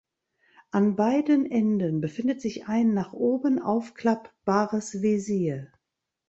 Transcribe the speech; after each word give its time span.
An 0.71 0.95
beiden 0.95 1.45
Enden 1.45 2.01
befindet 2.01 2.41
sich 2.41 2.67
ein 2.67 2.95
nach 2.95 3.13
oben 3.13 3.61
aufklappbares 3.61 5.03
Visier. 5.03 5.71